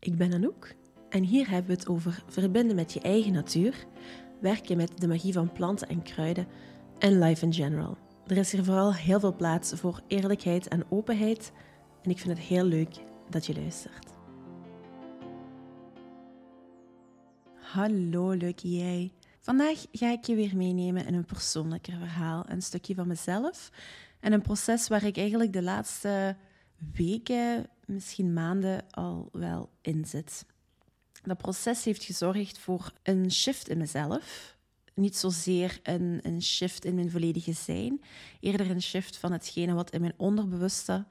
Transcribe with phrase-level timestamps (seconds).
[0.00, 0.74] Ik ben Anouk
[1.08, 3.86] en hier hebben we het over verbinden met je eigen natuur,
[4.40, 6.46] werken met de magie van planten en kruiden
[6.98, 7.98] en life in general.
[8.26, 11.52] Er is hier vooral heel veel plaats voor eerlijkheid en openheid
[12.02, 12.94] en ik vind het heel leuk
[13.30, 14.06] dat je luistert.
[17.54, 19.12] Hallo leuke jij.
[19.38, 23.70] Vandaag ga ik je weer meenemen in een persoonlijker verhaal, een stukje van mezelf
[24.20, 26.36] en een proces waar ik eigenlijk de laatste
[26.94, 30.44] weken, misschien maanden al wel in zit.
[31.22, 34.56] Dat proces heeft gezorgd voor een shift in mezelf.
[34.94, 38.00] Niet zozeer een, een shift in mijn volledige zijn,
[38.40, 41.06] eerder een shift van hetgene wat in mijn onderbewuste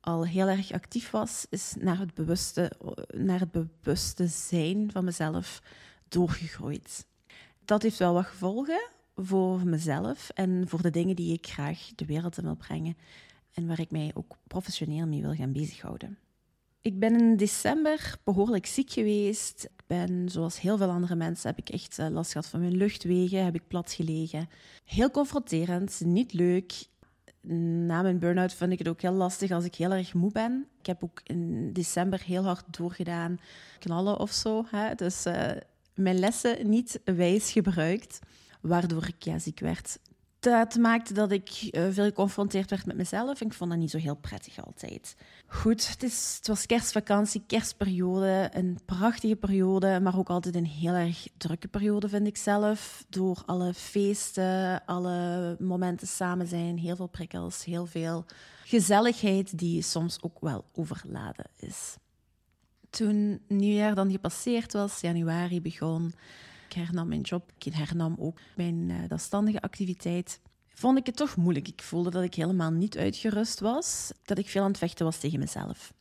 [0.00, 2.72] al heel erg actief was, is naar het bewuste,
[3.14, 5.62] naar het bewuste zijn van mezelf
[6.08, 7.06] doorgegroeid.
[7.64, 12.04] Dat heeft wel wat gevolgen voor mezelf en voor de dingen die ik graag de
[12.04, 12.96] wereld in wil brengen
[13.56, 16.18] en waar ik mij ook professioneel mee wil gaan bezighouden.
[16.80, 19.68] Ik ben in december behoorlijk ziek geweest.
[19.86, 23.44] Ben, zoals heel veel andere mensen, heb ik echt eh, last gehad van mijn luchtwegen,
[23.44, 24.48] heb ik plat gelegen.
[24.84, 26.72] Heel confronterend, niet leuk.
[27.86, 30.66] Na mijn burn-out vind ik het ook heel lastig als ik heel erg moe ben.
[30.78, 33.38] Ik heb ook in december heel hard doorgedaan,
[33.78, 34.64] knallen of zo.
[34.70, 34.94] Hè?
[34.94, 35.50] Dus uh,
[35.94, 38.18] mijn lessen niet wijs gebruikt,
[38.60, 39.98] waardoor ik ja, ziek werd
[40.50, 43.40] dat maakte dat ik uh, veel geconfronteerd werd met mezelf.
[43.40, 45.16] Ik vond dat niet zo heel prettig altijd.
[45.46, 48.50] Goed, het, is, het was kerstvakantie, kerstperiode.
[48.52, 53.04] Een prachtige periode, maar ook altijd een heel erg drukke periode, vind ik zelf.
[53.08, 58.24] Door alle feesten, alle momenten samen zijn, heel veel prikkels, heel veel
[58.64, 61.96] gezelligheid die soms ook wel overladen is.
[62.90, 66.14] Toen nieuwjaar dan gepasseerd was, januari begon
[66.76, 70.40] hernam mijn job, ik hernam ook mijn uh, zelfstandige activiteit.
[70.66, 71.68] Vond ik het toch moeilijk.
[71.68, 75.18] Ik voelde dat ik helemaal niet uitgerust was, dat ik veel aan het vechten was
[75.18, 75.92] tegen mezelf.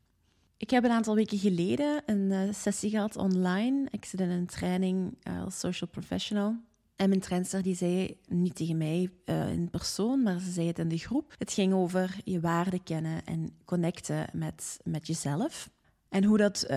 [0.57, 3.87] Ik heb een aantal weken geleden een uh, sessie gehad online.
[3.89, 6.55] Ik zit in een training uh, als social professional.
[6.95, 10.87] En mijn trainster die zei, niet tegen mij in persoon, maar ze zei het in
[10.87, 11.35] de groep.
[11.37, 15.69] Het ging over je waarde kennen en connecten met, met jezelf.
[16.09, 16.67] En hoe dat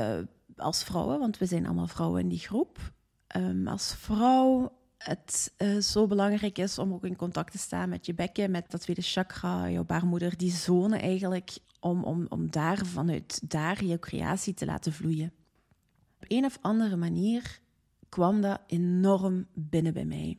[0.57, 2.93] als vrouwen, want we zijn allemaal vrouwen in die groep,
[3.37, 8.07] um, als vrouw het uh, zo belangrijk is om ook in contact te staan met
[8.07, 12.87] je bekken, met dat tweede chakra, jouw baarmoeder, die zone eigenlijk, om, om, om daar
[12.87, 15.33] vanuit daar je creatie te laten vloeien.
[16.21, 17.61] Op een of andere manier
[18.09, 20.39] kwam dat enorm binnen bij mij.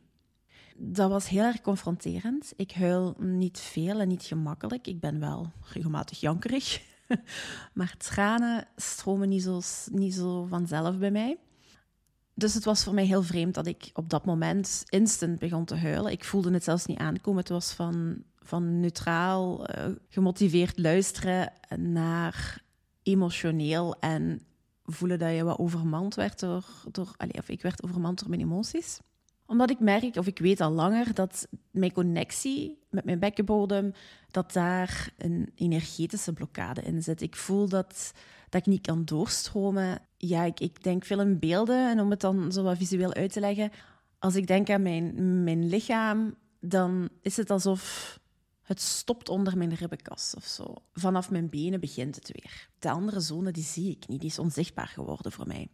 [0.76, 2.52] Dat was heel erg confronterend.
[2.56, 4.86] Ik huil niet veel en niet gemakkelijk.
[4.86, 6.82] Ik ben wel regelmatig jankerig.
[7.74, 11.38] maar tranen stromen niet zo, niet zo vanzelf bij mij.
[12.40, 15.76] Dus het was voor mij heel vreemd dat ik op dat moment instant begon te
[15.76, 16.12] huilen.
[16.12, 17.40] Ik voelde het zelfs niet aankomen.
[17.40, 22.62] Het was van, van neutraal, uh, gemotiveerd luisteren naar
[23.02, 24.40] emotioneel en
[24.84, 28.40] voelen dat je wat overmand werd door, door allez, of ik werd overmand door mijn
[28.40, 29.00] emoties
[29.50, 33.92] omdat ik merk, of ik weet al langer, dat mijn connectie met mijn bekkenbodem,
[34.30, 37.22] dat daar een energetische blokkade in zit.
[37.22, 38.12] Ik voel dat,
[38.48, 40.02] dat ik niet kan doorstromen.
[40.16, 41.90] Ja, ik, ik denk veel in beelden.
[41.90, 43.70] En om het dan zo wat visueel uit te leggen,
[44.18, 48.18] als ik denk aan mijn, mijn lichaam, dan is het alsof
[48.62, 50.74] het stopt onder mijn ribbenkas of zo.
[50.92, 52.68] Vanaf mijn benen begint het weer.
[52.78, 55.68] De andere zone die zie ik niet, die is onzichtbaar geworden voor mij.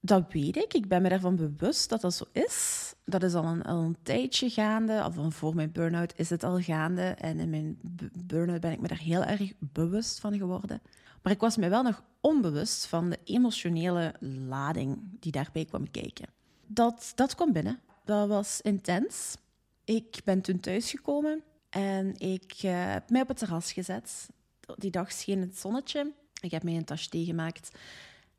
[0.00, 0.74] Dat weet ik.
[0.74, 2.94] Ik ben me ervan bewust dat dat zo is.
[3.04, 5.04] Dat is al een, al een tijdje gaande.
[5.06, 7.02] Of voor mijn burn-out is het al gaande.
[7.02, 7.78] En in mijn
[8.26, 10.80] burn-out ben ik me daar heel erg bewust van geworden.
[11.22, 14.14] Maar ik was me wel nog onbewust van de emotionele
[14.48, 16.28] lading die daarbij kwam kijken.
[16.66, 17.80] Dat, dat kwam binnen.
[18.04, 19.36] Dat was intens.
[19.84, 24.28] Ik ben toen thuisgekomen en ik uh, heb mij op het terras gezet.
[24.76, 26.12] Die dag scheen het zonnetje.
[26.40, 27.70] Ik heb mij een tasje thee gemaakt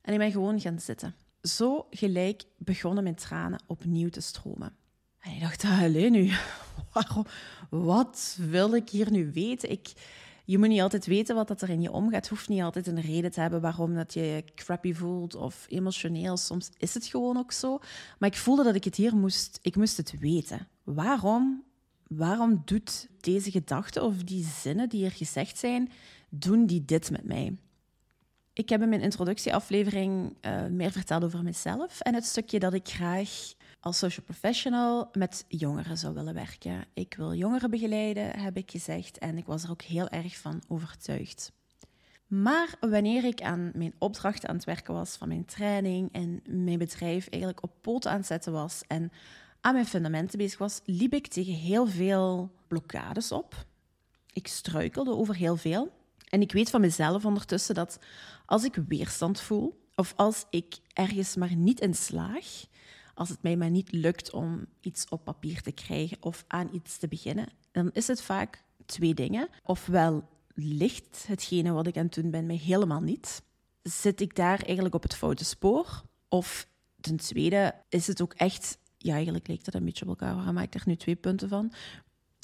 [0.02, 4.76] en ik ben gewoon gaan zitten zo gelijk begonnen mijn tranen opnieuw te stromen.
[5.20, 6.32] En ik dacht, alleen nu,
[6.94, 7.26] waarom,
[7.70, 9.72] wat wil ik hier nu weten?
[9.72, 9.94] Ik,
[10.46, 12.14] je moet niet altijd weten wat dat er in je omgaat.
[12.14, 15.66] Het hoeft niet altijd een reden te hebben waarom dat je je crappy voelt of
[15.70, 16.38] emotioneel.
[16.38, 17.80] Soms is het gewoon ook zo.
[18.20, 20.68] Maar ik voelde dat ik het hier moest, ik moest het weten.
[20.84, 21.64] Waarom,
[22.08, 25.92] waarom doet deze gedachte of die zinnen die er gezegd zijn,
[26.30, 27.58] doen die dit met mij?
[28.60, 32.88] Ik heb in mijn introductieaflevering uh, meer verteld over mezelf en het stukje dat ik
[32.88, 36.86] graag als social professional met jongeren zou willen werken.
[36.94, 40.62] Ik wil jongeren begeleiden, heb ik gezegd, en ik was er ook heel erg van
[40.68, 41.52] overtuigd.
[42.28, 46.78] Maar wanneer ik aan mijn opdracht aan het werken was van mijn training en mijn
[46.78, 49.12] bedrijf eigenlijk op poten aan het zetten was en
[49.62, 53.66] aan mijn fundamenten bezig was, liep ik tegen heel veel blokkades op.
[54.34, 55.98] Ik struikelde over heel veel.
[56.30, 58.00] En ik weet van mezelf ondertussen dat
[58.46, 62.66] als ik weerstand voel of als ik ergens maar niet in slaag,
[63.14, 66.98] als het mij maar niet lukt om iets op papier te krijgen of aan iets
[66.98, 69.50] te beginnen, dan is het vaak twee dingen.
[69.64, 73.42] Ofwel ligt hetgene wat ik aan het doen ben mij helemaal niet.
[73.82, 76.04] Zit ik daar eigenlijk op het foute spoor?
[76.30, 76.68] Of
[77.02, 80.54] ten tweede is het ook echt, ja, eigenlijk lijkt dat een beetje op elkaar, waarom
[80.54, 81.74] maak ik er nu twee punten van?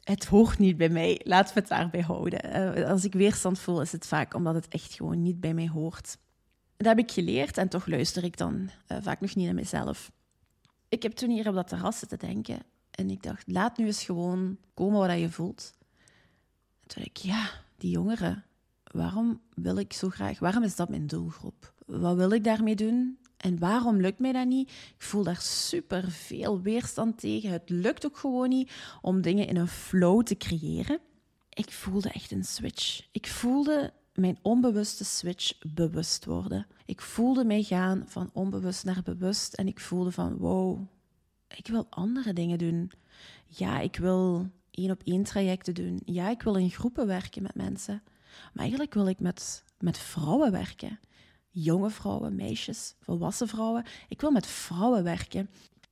[0.06, 2.42] Het hoort niet bij mij, laten we het daarbij houden.
[2.42, 5.68] Eh, als ik weerstand voel, is het vaak omdat het echt gewoon niet bij mij
[5.68, 6.18] hoort.
[6.78, 10.12] Dat heb ik geleerd en toch luister ik dan uh, vaak nog niet naar mezelf.
[10.90, 12.60] Ik heb toen hier op dat terras zitten denken
[12.92, 15.74] en ik dacht, laat nu eens gewoon komen wat je voelt.
[16.82, 18.44] En toen dacht ik, ja, die jongeren,
[18.92, 21.74] waarom wil ik zo graag, waarom is dat mijn doelgroep?
[21.86, 23.18] Wat wil ik daarmee doen?
[23.38, 24.70] En waarom lukt mij dat niet?
[24.70, 27.52] Ik voel daar super veel weerstand tegen.
[27.52, 28.72] Het lukt ook gewoon niet
[29.02, 31.00] om dingen in een flow te creëren.
[31.50, 33.08] Ik voelde echt een switch.
[33.12, 36.68] Ik voelde mijn onbewuste switch bewust worden.
[36.86, 40.82] Ik voelde mij gaan van onbewust naar bewust en ik voelde van wow,
[41.48, 42.92] ik wil andere dingen doen.
[43.48, 46.02] Ja, ik wil één op één trajecten doen.
[46.06, 48.04] Ja, ik wil in groepen werken met mensen.
[48.54, 51.00] Maar eigenlijk wil ik met, met vrouwen werken.
[51.58, 53.86] Jonge vrouwen, meisjes, volwassen vrouwen.
[54.08, 55.50] Ik wil met vrouwen werken.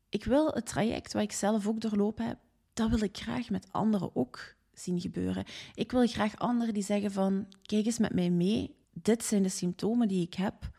[0.10, 2.38] Ik wil het traject wat ik zelf ook doorlopen heb,
[2.74, 5.45] dat wil ik graag met anderen ook zien gebeuren.
[5.74, 9.50] Ik wil graag anderen die zeggen van, kijk eens met mij mee, dit zijn de
[9.50, 10.71] symptomen die ik heb,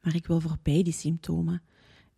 [0.00, 1.62] maar ik wil voorbij die symptomen.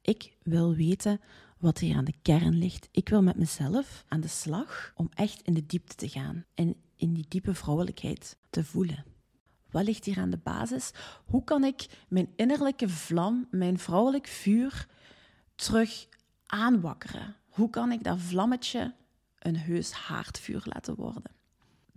[0.01, 1.21] Ik wil weten
[1.59, 2.89] wat hier aan de kern ligt.
[2.91, 6.75] Ik wil met mezelf aan de slag om echt in de diepte te gaan en
[6.97, 9.14] in die diepe vrouwelijkheid te voelen.
[9.75, 10.91] Wat ligt hier aan de basis?
[11.25, 14.87] Hoe kan ik mijn innerlijke vlam, mijn vrouwelijk vuur
[15.55, 16.07] terug
[16.47, 17.37] aanwakkeren?
[17.49, 18.95] Hoe kan ik dat vlammetje
[19.45, 21.31] een heus haardvuur laten worden.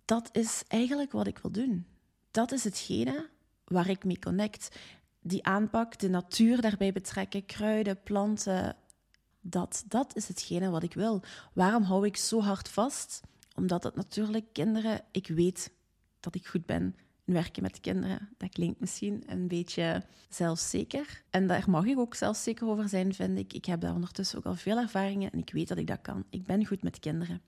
[0.06, 1.86] Dat is eigenlijk wat ik wil doen.
[2.32, 3.30] Dat is hetgene
[3.66, 4.78] waar ik mee connect.
[5.22, 8.76] Die aanpak, de natuur daarbij betrekken, kruiden, planten.
[9.42, 11.22] Dat, dat is hetgene wat ik wil.
[11.54, 13.22] Waarom hou ik zo hard vast?
[13.56, 15.72] Omdat het natuurlijk kinderen, ik weet
[16.20, 16.96] dat ik goed ben
[17.34, 18.30] werken met kinderen.
[18.38, 21.24] Dat klinkt misschien een beetje zelfzeker.
[21.30, 23.54] En daar mag ik ook zelfzeker over zijn, vind ik.
[23.54, 26.26] Ik heb daar ondertussen ook al veel ervaringen en ik weet dat ik dat kan.
[26.30, 27.42] Ik ben goed met kinderen.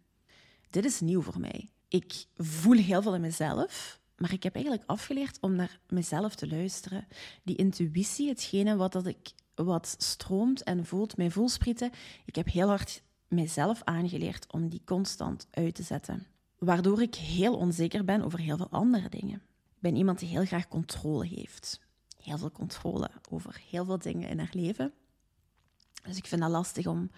[0.70, 1.70] Dit is nieuw voor mij.
[1.88, 6.48] Ik voel heel veel in mezelf, maar ik heb eigenlijk afgeleerd om naar mezelf te
[6.48, 7.08] luisteren.
[7.44, 11.92] Die intuïtie, hetgene wat, dat ik, wat stroomt en voelt, mijn voelsprieten.
[12.26, 16.28] Ik heb heel hard mezelf aangeleerd om die constant uit te zetten.
[16.58, 19.42] Waardoor ik heel onzeker ben over heel veel andere dingen.
[19.80, 21.80] Ben iemand die heel graag controle heeft.
[22.22, 24.94] Heel veel controle over heel veel dingen in haar leven.
[26.04, 27.12] Dus ik vind dat lastig om,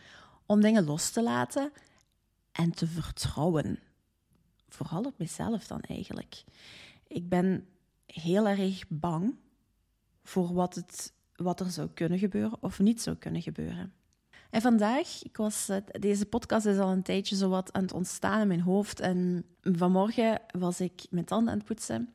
[0.45, 1.71] om dingen los te laten
[2.51, 3.79] en te vertrouwen.
[4.67, 6.43] Vooral op mezelf dan eigenlijk.
[7.07, 7.67] Ik ben
[8.05, 9.35] heel erg bang
[10.23, 13.93] voor wat, het, wat er zou kunnen gebeuren of niet zou kunnen gebeuren.
[14.49, 15.69] En vandaag, ik was,
[15.99, 18.99] deze podcast is al een tijdje zo wat aan het ontstaan in mijn hoofd.
[18.99, 22.13] En vanmorgen was ik mijn tanden aan het poetsen.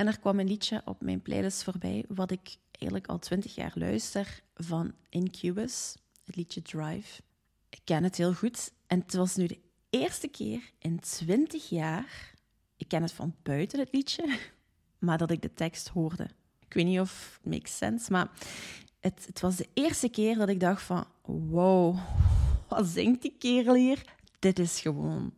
[0.00, 3.72] En er kwam een liedje op mijn playlist voorbij, wat ik eigenlijk al twintig jaar
[3.74, 7.22] luister, van Incubus, het liedje Drive.
[7.68, 8.72] Ik ken het heel goed.
[8.86, 9.58] En het was nu de
[9.90, 12.34] eerste keer in twintig jaar,
[12.76, 14.38] ik ken het van buiten het liedje,
[14.98, 16.28] maar dat ik de tekst hoorde.
[16.66, 18.30] Ik weet niet of het makes sense, maar
[19.00, 21.98] het, het was de eerste keer dat ik dacht van, wow,
[22.68, 24.04] wat zingt die kerel hier?
[24.38, 25.34] Dit is gewoon,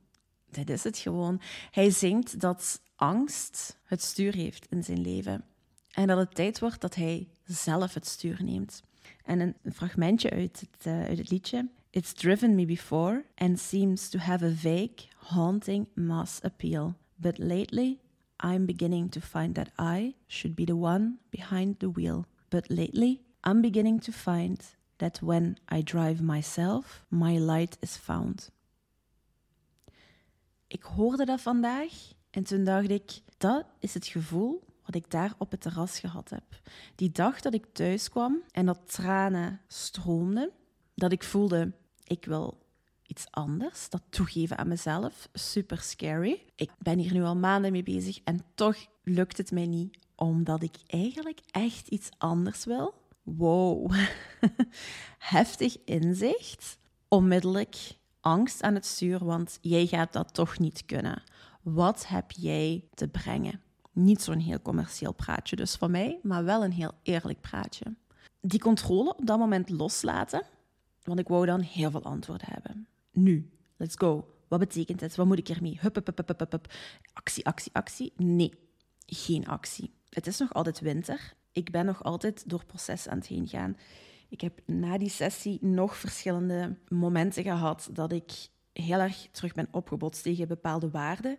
[0.50, 1.40] dit is het gewoon.
[1.70, 5.44] Hij zingt dat angst het stuur heeft in zijn leven.
[5.90, 8.82] En dat het tijd wordt dat hij zelf het stuur neemt.
[9.24, 11.68] En een, fragmentje uit het, uh, uit het liedje.
[11.90, 16.94] It's driven me before and seems to have a vague, haunting mass appeal.
[17.14, 17.98] But lately,
[18.44, 22.24] I'm beginning to find that I should be the one behind the wheel.
[22.48, 24.60] But lately, I'm beginning to find
[24.96, 28.50] that when I drive myself, my light is found.
[30.66, 31.92] Ik hoorde dat vandaag
[32.32, 36.30] en toen dacht ik, dat is het gevoel wat ik daar op het terras gehad
[36.30, 36.44] heb.
[36.94, 40.50] Die dag dat ik thuis kwam en dat tranen stroomden,
[40.94, 41.72] dat ik voelde,
[42.04, 42.58] ik wil
[43.06, 46.44] iets anders, dat toegeven aan mezelf, super scary.
[46.56, 50.62] Ik ben hier nu al maanden mee bezig en toch lukt het mij niet, omdat
[50.62, 52.94] ik eigenlijk echt iets anders wil.
[53.22, 53.92] Wow,
[55.18, 56.78] heftig inzicht.
[57.08, 57.76] Onmiddellijk
[58.20, 61.22] angst aan het stuur, want jij gaat dat toch niet kunnen.
[61.62, 63.60] Wat heb jij te brengen?
[63.92, 67.94] Niet zo'n heel commercieel praatje dus van mij, maar wel een heel eerlijk praatje.
[68.40, 70.42] Die controle op dat moment loslaten,
[71.02, 72.86] want ik wou dan heel veel antwoorden hebben.
[73.12, 74.28] Nu, let's go.
[74.48, 75.16] Wat betekent het?
[75.16, 75.78] Wat moet ik ermee?
[75.80, 76.72] Hup, hup, hup, hup, hup.
[77.12, 78.12] Actie, actie, actie.
[78.16, 78.52] Nee,
[79.06, 79.94] geen actie.
[80.08, 83.76] Het is nog altijd winter ik ben nog altijd door proces aan het heen gaan.
[84.28, 88.32] Ik heb na die sessie nog verschillende momenten gehad dat ik
[88.72, 91.36] heel erg terug ben opgebotst tegen bepaalde waarden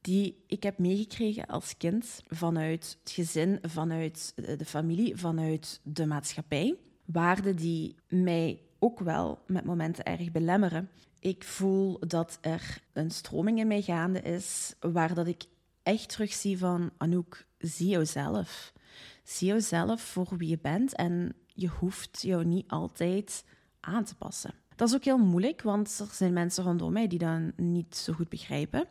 [0.00, 6.76] die ik heb meegekregen als kind vanuit het gezin, vanuit de familie, vanuit de maatschappij.
[7.04, 10.90] Waarden die mij ook wel met momenten erg belemmeren.
[11.18, 15.44] Ik voel dat er een stroming in mij gaande is waar dat ik
[15.82, 18.72] echt terugzie van Anouk, zie jouzelf.
[19.24, 23.44] Zie jouzelf voor wie je bent en je hoeft jou niet altijd
[23.80, 24.54] aan te passen.
[24.80, 28.12] Dat is ook heel moeilijk, want er zijn mensen rondom mij die dat niet zo
[28.12, 28.86] goed begrijpen,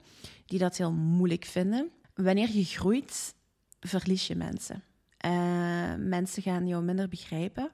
[0.46, 1.90] die dat heel moeilijk vinden.
[2.14, 3.36] Wanneer je groeit,
[3.80, 4.84] verlies je mensen.
[5.26, 7.72] Uh, mensen gaan jou minder begrijpen.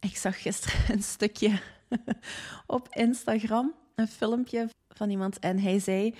[0.00, 1.60] Ik zag gisteren een stukje
[2.66, 6.14] op Instagram, een filmpje van iemand, en hij zei: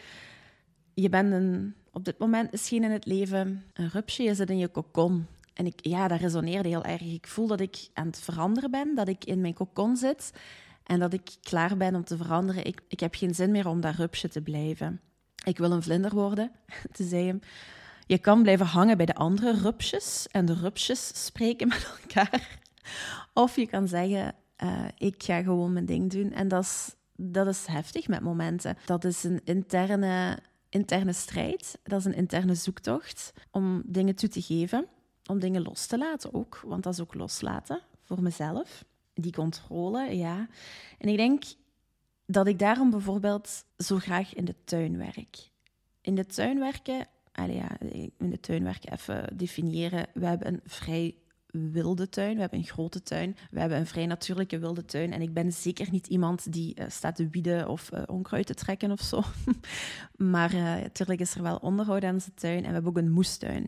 [0.95, 4.59] Je bent een, op dit moment misschien in het leven een rupsje, je zit in
[4.59, 5.27] je kokon.
[5.55, 7.01] En ik, ja, dat resoneerde heel erg.
[7.01, 10.33] Ik voel dat ik aan het veranderen ben, dat ik in mijn kokon zit
[10.85, 12.67] en dat ik klaar ben om te veranderen.
[12.67, 15.01] Ik, ik heb geen zin meer om dat rupsje te blijven.
[15.45, 16.51] Ik wil een vlinder worden.
[16.93, 17.41] Toen zei hem,
[18.07, 22.59] je kan blijven hangen bij de andere rupsjes en de rupsjes spreken met elkaar.
[23.33, 26.33] Of je kan zeggen, uh, ik ga gewoon mijn ding doen.
[26.33, 28.77] En dat is, dat is heftig met momenten.
[28.85, 30.39] Dat is een interne,
[30.69, 31.79] interne strijd.
[31.83, 34.87] Dat is een interne zoektocht om dingen toe te geven.
[35.27, 36.61] Om dingen los te laten ook.
[36.65, 40.49] Want dat is ook loslaten voor mezelf die controle, ja.
[40.99, 41.45] En ik denk
[42.27, 45.51] dat ik daarom bijvoorbeeld zo graag in de tuin werk.
[46.01, 47.81] In de tuin werken, ja,
[48.19, 50.07] in de tuin werken even definiëren.
[50.15, 51.15] We hebben een vrij
[51.73, 55.13] wilde tuin, we hebben een grote tuin, we hebben een vrij natuurlijke wilde tuin.
[55.13, 58.55] En ik ben zeker niet iemand die uh, staat te wieden of uh, onkruid te
[58.55, 59.23] trekken of zo.
[60.35, 63.13] maar uh, natuurlijk is er wel onderhoud aan onze tuin en we hebben ook een
[63.13, 63.67] moestuin.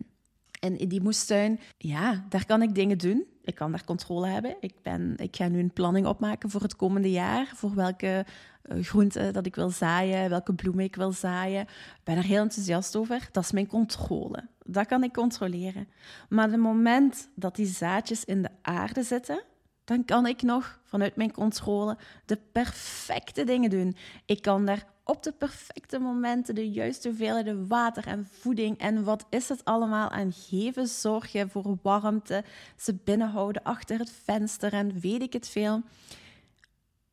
[0.60, 3.26] En in die moestuin, ja, daar kan ik dingen doen.
[3.46, 4.56] Ik kan daar controle hebben.
[4.60, 7.52] Ik, ben, ik ga nu een planning opmaken voor het komende jaar.
[7.54, 8.26] Voor welke
[8.62, 11.60] uh, groenten dat ik wil zaaien, welke bloemen ik wil zaaien.
[11.62, 13.28] Ik ben er heel enthousiast over.
[13.32, 14.48] Dat is mijn controle.
[14.64, 15.88] Dat kan ik controleren.
[16.28, 19.42] Maar het moment dat die zaadjes in de aarde zitten,
[19.84, 23.96] dan kan ik nog vanuit mijn controle de perfecte dingen doen.
[24.24, 29.26] Ik kan daar op de perfecte momenten de juiste hoeveelheden water en voeding en wat
[29.30, 32.44] is het allemaal aan geven, zorgen voor warmte,
[32.76, 35.82] ze binnenhouden achter het venster en weet ik het veel.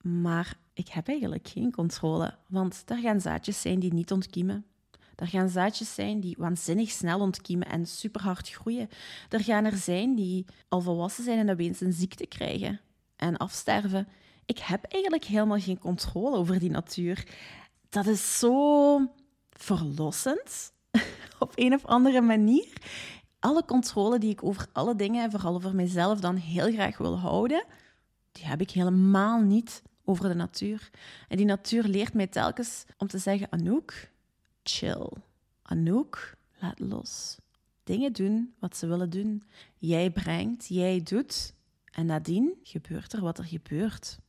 [0.02, 4.66] Maar ik heb eigenlijk geen controle, want er gaan zaadjes zijn die niet ontkiemen.
[5.16, 8.90] Er gaan zaadjes zijn die waanzinnig snel ontkiemen en superhard groeien.
[9.30, 12.80] Er gaan er zijn die al volwassen zijn en opeens een ziekte krijgen
[13.16, 14.08] en afsterven.
[14.46, 17.26] Ik heb eigenlijk helemaal geen controle over die natuur
[17.94, 19.00] dat is zo
[19.52, 20.74] verlossend
[21.40, 22.74] op een of andere manier.
[23.40, 27.66] Alle controle die ik over alle dingen, vooral over mezelf, dan heel graag wil houden,
[28.32, 30.90] die heb ik helemaal niet over de natuur.
[31.28, 34.10] En die natuur leert mij telkens om te zeggen: Anouk,
[34.64, 35.10] chill.
[35.62, 37.38] Anouk, laat los.
[37.84, 39.44] Dingen doen wat ze willen doen.
[39.78, 41.54] Jij brengt, jij doet.
[41.92, 44.20] En nadien gebeurt er wat er gebeurt.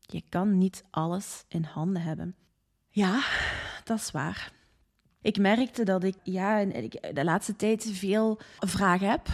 [0.00, 2.36] Je kan niet alles in handen hebben.
[2.94, 3.24] Ja,
[3.84, 4.52] dat is waar.
[5.20, 6.64] Ik merkte dat ik ja,
[7.12, 9.28] de laatste tijd veel vragen heb.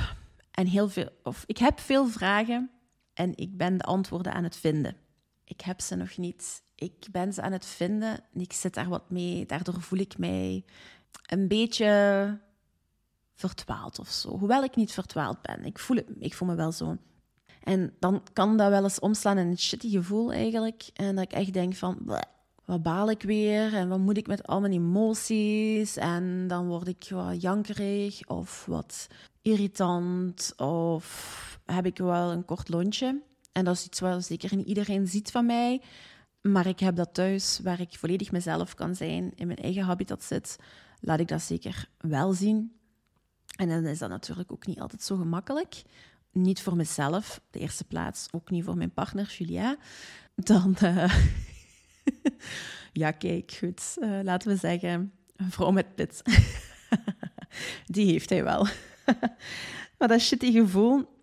[0.51, 2.71] En heel veel, of ik heb veel vragen
[3.15, 4.97] en ik ben de antwoorden aan het vinden.
[5.45, 6.63] Ik heb ze nog niet.
[6.75, 9.47] Ik ben ze aan het vinden en ik zit daar wat mee.
[9.47, 10.65] Daardoor voel ik mij
[11.27, 12.39] een beetje
[13.35, 14.39] verdwaald of zo.
[14.39, 15.65] Hoewel ik niet verdwaald ben.
[15.65, 16.97] Ik voel, ik voel me wel zo.
[17.63, 20.91] En dan kan dat wel eens omslaan in een shitty gevoel eigenlijk.
[20.95, 21.99] En dat ik echt denk van
[22.71, 25.97] wat baal ik weer en wat moet ik met al mijn emoties?
[25.97, 29.07] En dan word ik wat jankerig of wat
[29.43, 33.23] irritant of heb ik wel een kort lontje.
[33.53, 35.83] En dat is iets wat zeker niet iedereen ziet van mij.
[36.41, 40.25] Maar ik heb dat thuis, waar ik volledig mezelf kan zijn, in mijn eigen habitat
[40.25, 40.57] zit,
[41.01, 42.73] laat ik dat zeker wel zien.
[43.57, 45.83] En dan is dat natuurlijk ook niet altijd zo gemakkelijk.
[46.33, 49.77] Niet voor mezelf, de eerste plaats, ook niet voor mijn partner Julia.
[50.35, 51.15] Dan, uh,
[52.93, 53.97] ja, kijk, goed.
[53.99, 56.23] Uh, laten we zeggen, een vrouw met pit.
[57.87, 58.67] Die heeft hij wel.
[59.99, 61.19] maar dat shitty gevoel...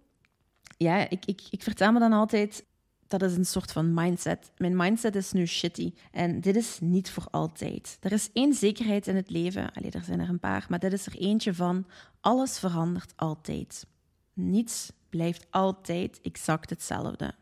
[0.78, 2.66] Ja, ik, ik, ik vertel me dan altijd...
[3.08, 4.52] Dat is een soort van mindset.
[4.58, 5.94] Mijn mindset is nu shitty.
[6.12, 7.98] En dit is niet voor altijd.
[8.00, 9.74] Er is één zekerheid in het leven.
[9.74, 10.66] Allee, er zijn er een paar.
[10.70, 11.88] Maar dit is er eentje van.
[12.20, 13.86] Alles verandert altijd.
[14.34, 17.34] Niets blijft altijd exact hetzelfde.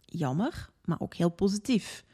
[0.00, 2.04] Jammer, maar ook heel positief.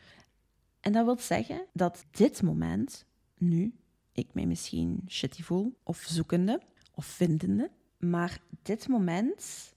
[0.80, 3.04] En dat wil zeggen dat dit moment,
[3.38, 3.74] nu,
[4.12, 6.60] ik mij misschien shitty voel, of zoekende,
[6.94, 9.74] of vindende, Maar dit moment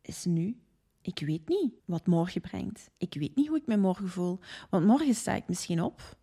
[0.00, 0.60] is nu.
[1.02, 2.90] Ik weet niet wat morgen brengt.
[2.96, 4.38] Ik weet niet hoe ik me morgen voel.
[4.70, 6.16] Want morgen sta ik misschien op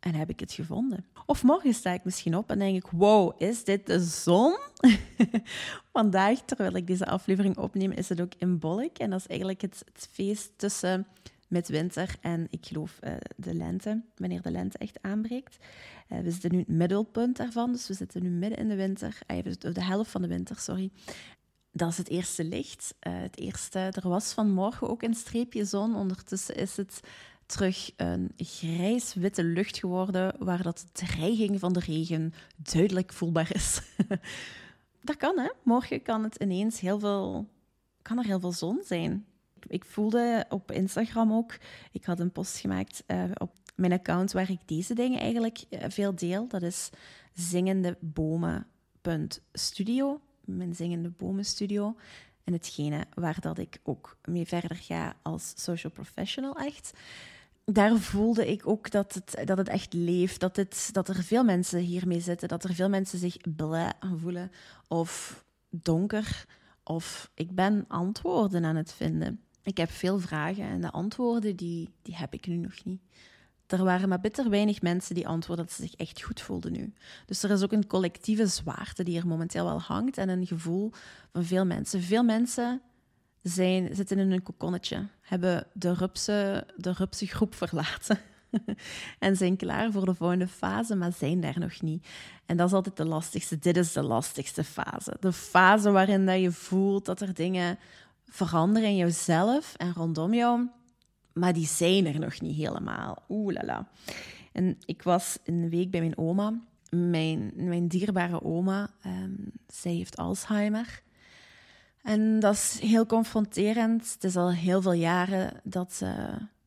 [0.00, 1.06] en heb ik het gevonden.
[1.26, 4.58] Of morgen sta ik misschien op en denk ik: wow, is dit de zon?
[5.92, 8.60] Vandaag, terwijl ik deze aflevering opneem, is het ook in.
[8.62, 11.06] En dat is eigenlijk het feest tussen
[11.52, 15.56] midwinter en ik geloof uh, de lente, wanneer de lente echt aanbreekt.
[16.12, 18.74] Uh, we zitten nu in het middelpunt daarvan, dus we zitten nu midden in de
[18.74, 20.90] winter, uh, de helft van de winter, sorry.
[21.72, 22.94] Dat is het eerste licht.
[23.00, 25.94] het eerste, er was vanmorgen ook een streepje zon.
[25.94, 27.00] Ondertussen is het
[27.46, 33.80] terug een grijs-witte lucht geworden, waar dat de dreiging van de regen duidelijk voelbaar is.
[35.08, 35.48] dat kan, hè?
[35.62, 37.48] Morgen kan het ineens heel veel,
[38.02, 39.26] kan er heel veel zon zijn.
[39.68, 41.58] Ik voelde op Instagram ook,
[41.92, 45.80] ik had een post gemaakt uh, op mijn account waar ik deze dingen eigenlijk uh,
[45.88, 46.48] veel deel.
[46.48, 46.90] Dat is
[47.34, 51.96] zingendebomen.studio, mijn zingende bomen studio.
[52.44, 56.92] En hetgene waar dat ik ook mee verder ga als social professional echt
[57.64, 60.40] daar voelde ik ook dat het, dat het echt leeft.
[60.40, 62.48] Dat, het, dat er veel mensen hiermee zitten.
[62.48, 64.50] Dat er veel mensen zich blij voelen.
[64.88, 66.44] Of donker.
[66.84, 69.40] Of ik ben antwoorden aan het vinden.
[69.62, 73.00] Ik heb veel vragen en de antwoorden die, die heb ik nu nog niet.
[73.66, 76.92] Er waren maar bitter weinig mensen die antwoorden dat ze zich echt goed voelden nu.
[77.26, 80.90] Dus er is ook een collectieve zwaarte die er momenteel wel hangt en een gevoel
[81.32, 82.02] van veel mensen.
[82.02, 82.80] Veel mensen
[83.42, 88.18] zijn, zitten in een kokonnetje, hebben de rupsen, de rupsengroep verlaten
[89.18, 92.06] en zijn klaar voor de volgende fase, maar zijn daar nog niet.
[92.46, 93.58] En dat is altijd de lastigste.
[93.58, 95.16] Dit is de lastigste fase.
[95.20, 97.78] De fase waarin dat je voelt dat er dingen
[98.32, 100.68] veranderen in jezelf en rondom jou,
[101.32, 103.22] maar die zijn er nog niet helemaal.
[103.28, 103.88] Oeh la la.
[104.52, 106.60] En ik was een week bij mijn oma.
[106.90, 111.02] Mijn, mijn dierbare oma, um, zij heeft Alzheimer.
[112.02, 114.12] En dat is heel confronterend.
[114.12, 116.02] Het is al heel veel jaren dat,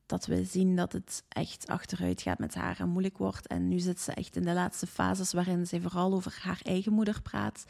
[0.06, 3.48] dat we zien dat het echt achteruit gaat met haar en moeilijk wordt.
[3.48, 6.94] En nu zit ze echt in de laatste fases waarin ze vooral over haar eigen
[6.94, 7.66] moeder praat.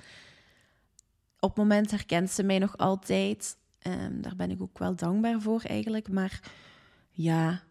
[1.39, 3.57] Op het moment herkent ze mij nog altijd.
[3.87, 6.09] Um, daar ben ik ook wel dankbaar voor eigenlijk.
[6.09, 6.39] Maar
[7.11, 7.63] ja,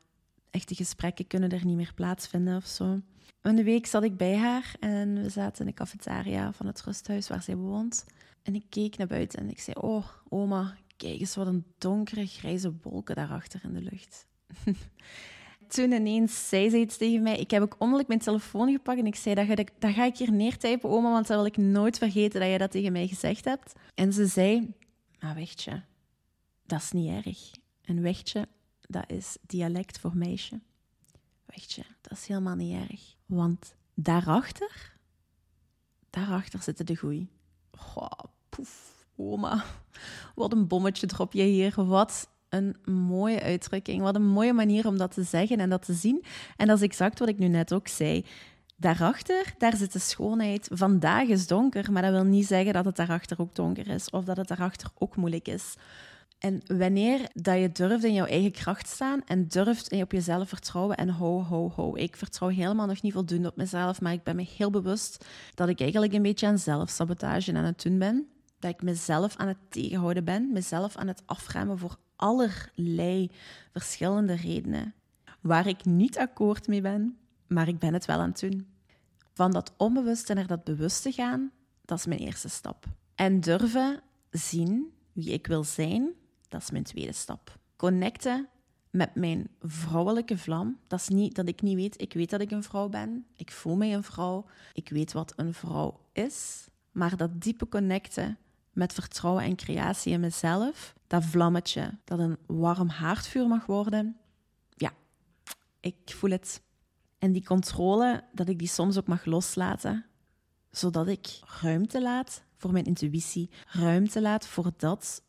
[0.50, 3.00] echte gesprekken kunnen er niet meer plaatsvinden of zo.
[3.40, 7.28] Een week zat ik bij haar en we zaten in de cafetaria van het rusthuis
[7.28, 8.04] waar zij woont.
[8.42, 12.26] En ik keek naar buiten en ik zei: Oh, oma, kijk eens wat een donkere
[12.26, 14.26] grijze wolken daarachter in de lucht.
[15.68, 17.38] Toen ineens zei ze iets tegen mij.
[17.38, 20.04] Ik heb ook onmiddellijk mijn telefoon gepakt en ik zei: dat ga, ik, dat ga
[20.04, 23.06] ik hier neertypen, oma, want dat wil ik nooit vergeten dat je dat tegen mij
[23.06, 23.72] gezegd hebt.
[23.94, 24.72] En ze zei:
[25.20, 25.82] Maar Wechtje,
[26.66, 27.50] dat is niet erg.
[27.82, 28.48] En Wechtje,
[28.80, 30.60] dat is dialect voor meisje.
[31.46, 33.14] Wechtje, dat is helemaal niet erg.
[33.26, 34.92] Want daarachter,
[36.10, 37.28] daarachter zitten de goeie.
[37.72, 39.64] Goh, poef, oma.
[40.34, 41.84] Wat een bommetje drop je hier.
[41.84, 44.02] Wat een mooie uitdrukking.
[44.02, 46.24] Wat een mooie manier om dat te zeggen en dat te zien.
[46.56, 48.24] En dat is exact wat ik nu net ook zei.
[48.76, 50.68] Daarachter, daar zit de schoonheid.
[50.72, 54.24] Vandaag is donker, maar dat wil niet zeggen dat het daarachter ook donker is of
[54.24, 55.74] dat het daarachter ook moeilijk is.
[56.44, 60.96] En wanneer dat je durft in jouw eigen kracht staan en durft op jezelf vertrouwen
[60.96, 61.96] en ho, ho, ho.
[61.96, 65.68] Ik vertrouw helemaal nog niet voldoende op mezelf, maar ik ben me heel bewust dat
[65.68, 68.28] ik eigenlijk een beetje aan zelfsabotage aan het doen ben.
[68.58, 73.30] Dat ik mezelf aan het tegenhouden ben, mezelf aan het afremmen voor allerlei
[73.72, 74.94] verschillende redenen.
[75.40, 78.66] Waar ik niet akkoord mee ben, maar ik ben het wel aan het doen.
[79.32, 81.50] Van dat onbewuste naar dat bewuste gaan,
[81.84, 82.84] dat is mijn eerste stap.
[83.14, 86.14] En durven zien wie ik wil zijn,
[86.54, 87.58] dat is mijn tweede stap.
[87.76, 88.48] Connecten
[88.90, 90.78] met mijn vrouwelijke vlam.
[90.86, 92.00] Dat is niet dat ik niet weet.
[92.00, 93.26] Ik weet dat ik een vrouw ben.
[93.36, 94.46] Ik voel mij een vrouw.
[94.72, 96.66] Ik weet wat een vrouw is.
[96.92, 98.38] Maar dat diepe connecten
[98.72, 104.16] met vertrouwen en creatie in mezelf, dat vlammetje, dat een warm haardvuur mag worden,
[104.76, 104.92] ja,
[105.80, 106.62] ik voel het.
[107.18, 110.04] En die controle, dat ik die soms ook mag loslaten,
[110.70, 115.22] zodat ik ruimte laat voor mijn intuïtie, ruimte laat voor dat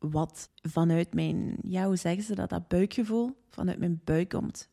[0.00, 4.68] wat vanuit mijn, ja, hoe zeggen ze dat, dat buikgevoel, vanuit mijn buik komt.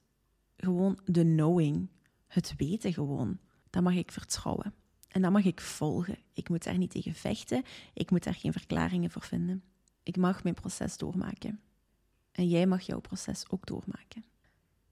[0.57, 1.89] Gewoon de knowing,
[2.27, 3.39] het weten gewoon.
[3.69, 4.73] Dat mag ik vertrouwen.
[5.07, 6.17] En dat mag ik volgen.
[6.33, 7.63] Ik moet daar niet tegen vechten.
[7.93, 9.63] Ik moet daar geen verklaringen voor vinden.
[10.03, 11.59] Ik mag mijn proces doormaken.
[12.31, 14.25] En jij mag jouw proces ook doormaken.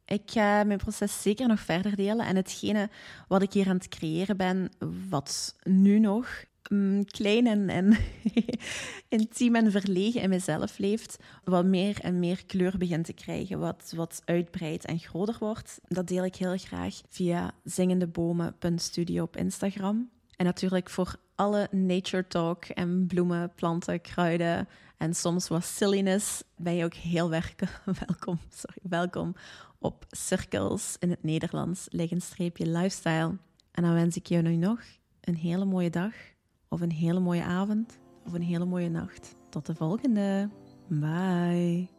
[0.05, 2.25] Ik ga mijn proces zeker nog verder delen.
[2.25, 2.89] En hetgene
[3.27, 4.71] wat ik hier aan het creëren ben,
[5.09, 7.97] wat nu nog um, klein en, en
[9.19, 13.93] intiem en verlegen in mezelf leeft, wat meer en meer kleur begint te krijgen, wat,
[13.95, 15.79] wat uitbreidt en groter wordt.
[15.87, 20.09] Dat deel ik heel graag via zingendebomen.studio op Instagram.
[20.35, 26.75] En natuurlijk voor alle nature talk en bloemen, planten, kruiden en soms wat silliness, ben
[26.75, 27.29] je ook heel
[28.05, 29.35] welkom, sorry, welkom
[29.79, 33.37] op Cirkels in het Nederlands, streepje lifestyle.
[33.71, 34.79] En dan wens ik je nu nog
[35.21, 36.13] een hele mooie dag,
[36.69, 39.35] of een hele mooie avond, of een hele mooie nacht.
[39.49, 40.49] Tot de volgende.
[40.87, 41.94] Bye.